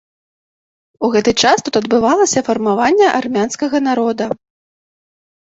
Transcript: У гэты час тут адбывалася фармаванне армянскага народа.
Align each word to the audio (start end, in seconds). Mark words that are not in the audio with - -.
У 1.07 1.09
гэты 1.15 1.31
час 1.43 1.57
тут 1.67 1.77
адбывалася 1.81 2.43
фармаванне 2.49 3.07
армянскага 3.21 3.77
народа. 3.91 4.25